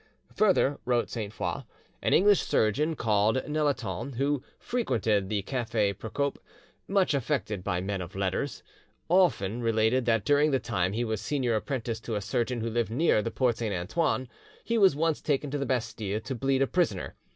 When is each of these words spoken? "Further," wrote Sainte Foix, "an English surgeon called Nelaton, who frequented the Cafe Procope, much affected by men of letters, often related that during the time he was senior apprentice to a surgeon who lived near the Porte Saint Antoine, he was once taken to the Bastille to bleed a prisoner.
"Further," 0.33 0.79
wrote 0.83 1.11
Sainte 1.11 1.31
Foix, 1.31 1.61
"an 2.01 2.11
English 2.11 2.41
surgeon 2.41 2.95
called 2.95 3.35
Nelaton, 3.47 4.13
who 4.15 4.41
frequented 4.57 5.29
the 5.29 5.43
Cafe 5.43 5.93
Procope, 5.93 6.39
much 6.87 7.13
affected 7.13 7.63
by 7.63 7.81
men 7.81 8.01
of 8.01 8.15
letters, 8.15 8.63
often 9.09 9.61
related 9.61 10.05
that 10.07 10.25
during 10.25 10.49
the 10.49 10.59
time 10.59 10.93
he 10.93 11.03
was 11.05 11.21
senior 11.21 11.53
apprentice 11.53 11.99
to 11.99 12.15
a 12.15 12.19
surgeon 12.21 12.61
who 12.61 12.69
lived 12.71 12.89
near 12.89 13.21
the 13.21 13.29
Porte 13.29 13.57
Saint 13.59 13.75
Antoine, 13.75 14.27
he 14.63 14.75
was 14.75 14.95
once 14.95 15.21
taken 15.21 15.51
to 15.51 15.59
the 15.59 15.67
Bastille 15.67 16.19
to 16.21 16.33
bleed 16.33 16.63
a 16.63 16.67
prisoner. 16.67 17.13